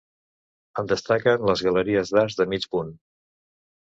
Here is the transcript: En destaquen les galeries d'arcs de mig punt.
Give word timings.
En 0.81 0.87
destaquen 0.91 1.43
les 1.51 1.61
galeries 1.67 2.13
d'arcs 2.15 2.39
de 2.39 2.47
mig 2.53 2.65
punt. 2.77 2.91